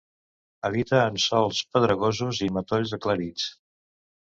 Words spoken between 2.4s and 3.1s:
i matolls